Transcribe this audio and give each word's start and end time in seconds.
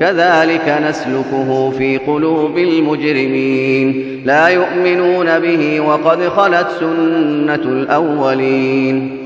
كذلك 0.00 0.82
نسلكه 0.88 1.70
في 1.78 1.98
قلوب 1.98 2.58
المجرمين. 2.58 4.22
لا 4.26 4.48
يؤمنون 4.48 5.38
به 5.38 5.80
وقد 5.80 6.28
خلت 6.28 6.66
سنة 6.80 7.54
الأولين. 7.54 9.20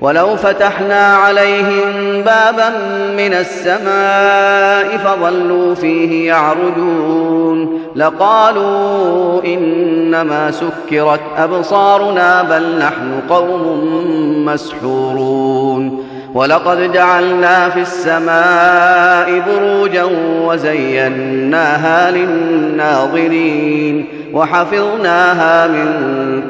ولو 0.00 0.36
فتحنا 0.36 1.06
عليهم 1.06 2.22
بابا 2.24 2.68
من 3.16 3.34
السماء 3.34 4.96
فظلوا 4.96 5.74
فيه 5.74 6.26
يعرجون. 6.26 7.78
لقالوا 7.96 9.44
إنما 9.44 10.50
سكرت 10.50 11.20
أبصارنا 11.36 12.42
بل 12.42 12.78
نحن 12.78 13.20
قوم 13.30 14.44
مسحورون. 14.44 16.11
ولقد 16.34 16.92
جعلنا 16.92 17.68
في 17.68 17.80
السماء 17.80 19.42
بروجا 19.46 20.04
وزيناها 20.46 22.10
للناظرين 22.10 24.06
وحفظناها 24.32 25.66
من 25.66 25.86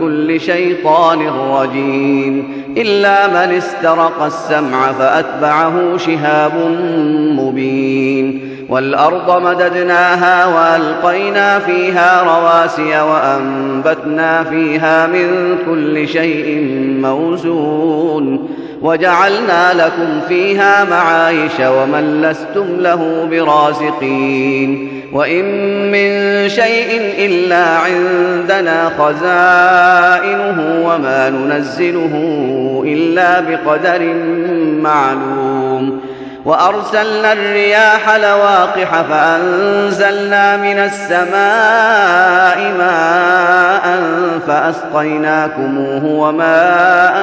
كل 0.01 0.41
شيطان 0.41 1.19
رجيم 1.29 2.63
إلا 2.77 3.27
من 3.27 3.57
استرق 3.57 4.23
السمع 4.23 4.93
فأتبعه 4.93 5.97
شهاب 5.97 6.53
مبين 7.39 8.53
والأرض 8.69 9.43
مددناها 9.43 10.47
وألقينا 10.47 11.59
فيها 11.59 12.23
رواسي 12.23 13.01
وأنبتنا 13.01 14.45
فيها 14.45 15.07
من 15.07 15.59
كل 15.67 16.09
شيء 16.09 16.67
موزون 17.03 18.49
وجعلنا 18.83 19.73
لكم 19.75 20.21
فيها 20.29 20.85
معايش 20.85 21.61
ومن 21.61 22.23
لستم 22.23 22.81
له 22.81 23.29
برازقين 23.31 25.03
وإن 25.13 25.45
من 25.93 26.49
شيء 26.49 27.15
إلا 27.19 27.65
عندنا 27.65 28.91
خزائنه 28.99 30.83
وما 30.87 31.31
ننزله 31.31 32.13
إلا 32.87 33.41
بقدر 33.41 34.15
معلوم 34.83 36.01
وأرسلنا 36.45 37.33
الرياح 37.33 38.17
لواقح 38.17 39.03
فأنزلنا 39.03 40.57
من 40.57 40.79
السماء 40.79 42.59
ماء 42.79 44.01
فأسقيناكموه 44.47 46.05
وما 46.05 47.23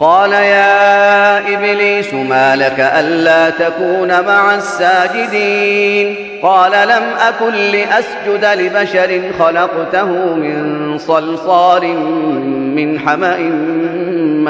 قال 0.00 0.32
يا 0.32 1.38
إبليس 1.54 2.14
ما 2.14 2.56
لك 2.56 2.92
ألا 2.98 3.50
تكون 3.50 4.08
مع 4.08 4.54
الساجدين؟ 4.54 6.16
قال 6.42 6.88
لم 6.88 7.02
أكن 7.28 7.54
لأسجد 7.54 8.44
لبشر 8.44 9.20
خلقته 9.38 10.06
من 10.34 10.98
صلصال 10.98 11.86
من 12.74 13.00
حمأ 13.00 13.38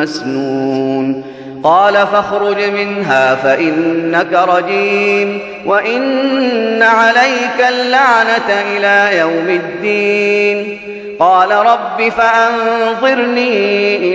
مسنون. 0.00 1.24
قال 1.62 1.94
فاخرج 1.94 2.62
منها 2.70 3.34
فإنك 3.34 4.32
رجيم 4.32 5.40
وإن 5.66 6.82
عليك 6.82 7.68
اللعنة 7.68 8.62
إلى 8.76 9.18
يوم 9.18 9.48
الدين. 9.48 10.78
قال 11.20 11.50
رب 11.50 12.08
فأنظرني 12.08 13.87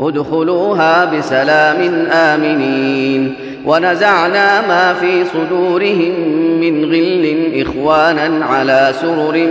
ادخلوها 0.00 1.04
بسلام 1.04 2.06
آمنين. 2.12 3.34
ونزعنا 3.66 4.66
ما 4.68 4.94
في 5.00 5.24
صدورهم 5.24 6.14
من 6.60 6.84
غل 6.84 7.52
إخوانا 7.54 8.46
على 8.46 8.92
سرر 9.00 9.48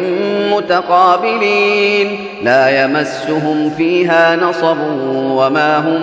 متقابلين. 0.52 2.18
لا 2.44 2.84
يمسهم 2.84 3.70
فيها 3.78 4.36
نصب 4.36 4.78
وما 5.16 5.78
هم 5.78 6.02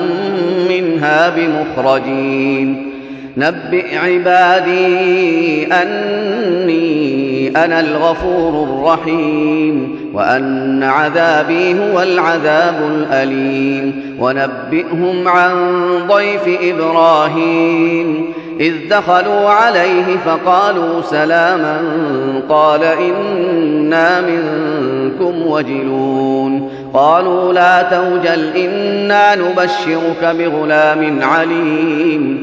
منها 0.68 1.28
بمخرجين. 1.28 2.92
نبئ 3.36 3.96
عبادي 3.96 5.66
أني 5.72 7.21
أنا 7.56 7.81
الغفور 7.81 8.64
الرحيم 8.64 9.96
وأن 10.14 10.82
عذابي 10.82 11.75
هو 11.81 12.02
العذاب 12.02 12.75
الأليم 12.90 14.16
ونبئهم 14.20 15.28
عن 15.28 15.52
ضيف 16.08 16.60
إبراهيم 16.62 18.32
إذ 18.60 18.75
دخلوا 18.90 19.50
عليه 19.50 20.16
فقالوا 20.26 21.02
سلاما 21.02 21.81
قال 22.49 22.84
إنا 22.84 24.20
منكم 24.20 25.46
وجلون 25.46 26.70
قالوا 26.94 27.52
لا 27.52 27.82
توجل 27.82 28.56
إنا 28.56 29.34
نبشرك 29.34 30.37
بغلام 30.38 31.19
عليم 31.22 32.43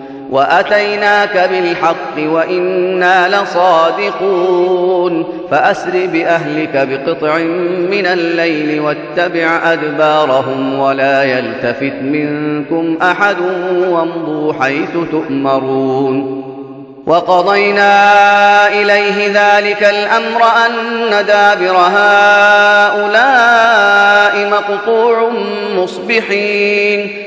وأتيناك 0.31 1.49
بالحق 1.51 2.17
وإنا 2.17 3.27
لصادقون 3.41 5.25
فأسر 5.51 5.91
بأهلك 6.05 6.87
بقطع 6.89 7.37
من 7.91 8.05
الليل 8.05 8.79
واتبع 8.79 9.59
أدبارهم 9.73 10.79
ولا 10.79 11.23
يلتفت 11.23 11.93
منكم 12.01 12.97
أحد 13.01 13.35
وامضوا 13.87 14.53
حيث 14.53 14.91
تؤمرون 15.11 16.41
وقضينا 17.05 18.67
إليه 18.67 19.27
ذلك 19.27 19.83
الأمر 19.83 20.43
أن 20.65 21.25
دابر 21.25 21.75
هؤلاء 21.77 23.11
مقطوع 24.51 25.31
مصبحين 25.75 27.20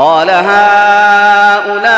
قال 0.00 0.30
هؤلاء 0.30 1.90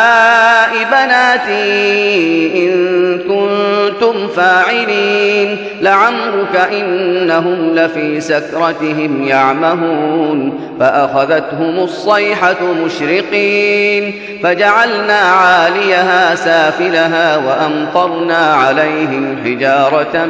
بناتي 0.91 2.67
إن 2.67 2.73
كنتم 3.19 4.29
فاعلين 4.29 5.57
لعمرك 5.81 6.57
إنهم 6.73 7.75
لفي 7.75 8.21
سكرتهم 8.21 9.23
يعمهون 9.23 10.61
فأخذتهم 10.81 11.79
الصيحة 11.79 12.57
مشرقين 12.85 14.15
فجعلنا 14.43 15.19
عاليها 15.19 16.35
سافلها 16.35 17.37
وأمطرنا 17.37 18.55
عليهم 18.55 19.37
حجارة 19.45 20.27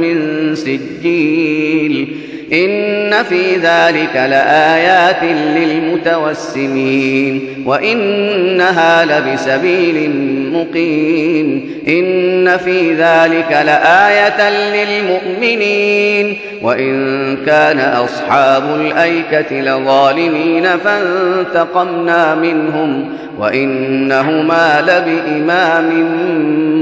من 0.00 0.54
سجيل 0.54 2.26
إن 2.52 3.22
في 3.22 3.56
ذلك 3.56 4.16
لآيات 4.16 5.22
للمتوسمين 5.56 7.40
وإنها 7.66 9.04
لبسبيل 9.04 10.10
مقيم 10.52 11.70
إن 11.88 12.56
في 12.56 12.94
ذلك 12.94 13.50
لآية 13.50 14.50
للمؤمنين 14.74 16.38
وإن 16.62 17.36
كان 17.46 17.78
أصحاب 17.78 18.80
الأيكة 18.80 19.60
لظالمين 19.60 20.66
فانتقمنا 20.84 22.34
منهم 22.34 23.08
وإنهما 23.38 24.84
لبإمام 24.88 26.06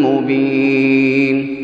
مبين 0.05 1.64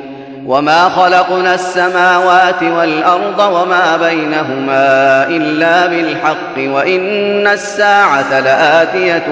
وما 0.45 0.89
خلقنا 0.89 1.53
السماوات 1.55 2.63
والارض 2.63 3.39
وما 3.39 3.97
بينهما 3.97 5.27
الا 5.27 5.87
بالحق 5.87 6.57
وان 6.57 7.47
الساعة 7.47 8.39
لاتيه 8.39 9.23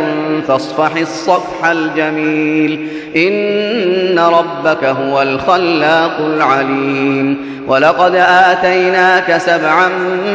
فاصفح 0.47 0.95
الصفح 0.95 1.65
الجميل 1.65 2.87
ان 3.15 4.19
ربك 4.19 4.83
هو 4.83 5.21
الخلاق 5.21 6.17
العليم 6.19 7.59
ولقد 7.67 8.15
اتيناك 8.15 9.37
سبعا 9.37 9.87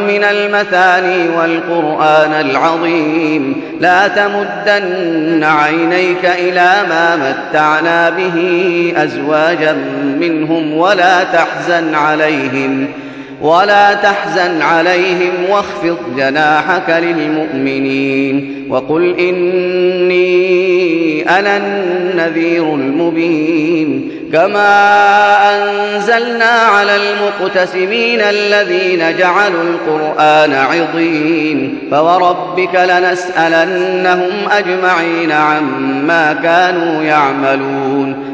من 0.09 0.25
المثاني 0.25 1.29
والقران 1.29 2.33
العظيم 2.33 3.61
لا 3.81 4.09
تمدن 4.09 5.45
عينيك 5.45 6.25
إلى 6.25 6.71
ما 6.89 7.17
متعنا 7.17 8.11
به 8.11 8.93
ازواجا 8.97 9.73
منهم 10.21 10.64
ولا 10.73 11.25
تحزن 11.25 11.95
عليهم 11.95 12.89
ولا 13.43 13.95
تحزن 13.95 14.63
عليهم 14.63 15.51
واخفض 15.51 15.99
جناحك 16.17 16.91
للمؤمنين 16.91 18.67
وقل 18.71 19.19
إني 19.19 20.35
أنا 21.39 21.57
النذير 21.57 22.75
المبين 22.75 24.11
كما 24.33 24.95
أنزلنا 25.55 26.45
على 26.45 26.97
المقتسمين 26.97 28.21
الذين 28.21 29.17
جعلوا 29.19 29.63
القرآن 29.63 30.53
عضين 30.53 31.79
فوربك 31.91 32.75
لنسألنهم 32.75 34.49
أجمعين 34.51 35.33
عما 35.33 36.33
كانوا 36.43 37.03
يعملون 37.03 38.34